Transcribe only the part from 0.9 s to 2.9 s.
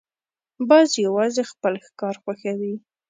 یوازې خپل ښکار خوښوي